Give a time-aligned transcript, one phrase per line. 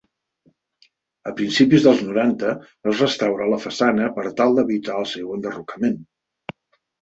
[1.31, 2.53] A principis dels noranta
[2.93, 6.03] es restaura la façana per tal d'evitar el seu enderrocament.